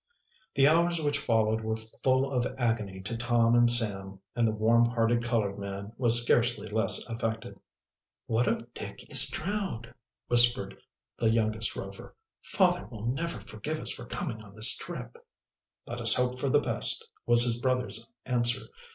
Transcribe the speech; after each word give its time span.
The 0.55 0.67
hours 0.67 0.99
which 0.99 1.19
followed 1.19 1.61
were 1.61 1.77
full 1.77 2.31
of 2.31 2.47
agony 2.57 3.01
to 3.01 3.15
Tom 3.15 3.53
and 3.53 3.69
Sam, 3.69 4.19
and 4.35 4.47
the 4.47 4.51
warm 4.51 4.83
hearted 4.85 5.23
colored 5.23 5.59
man 5.59 5.93
was 5.95 6.19
scarcely 6.23 6.65
less 6.65 7.05
affected. 7.05 7.59
"What 8.25 8.47
if 8.47 8.73
Dick 8.73 9.07
is 9.11 9.27
drowned?" 9.29 9.93
whispered 10.25 10.75
the 11.19 11.29
youngest 11.29 11.75
Rover. 11.75 12.15
"Father 12.41 12.87
will 12.87 13.05
never 13.05 13.41
forgive 13.41 13.79
us 13.79 13.91
for 13.91 14.05
coming 14.05 14.41
on 14.43 14.55
this 14.55 14.75
trip." 14.75 15.23
"Let 15.85 16.01
us 16.01 16.15
hope 16.15 16.39
for 16.39 16.49
the 16.49 16.59
best," 16.61 17.07
was 17.27 17.43
his 17.43 17.59
brother's 17.61 18.09
answer. 18.25 18.61